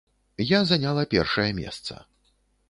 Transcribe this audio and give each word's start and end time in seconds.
Я 0.51 0.61
заняла 0.71 1.03
першае 1.13 1.45
месца. 1.61 1.99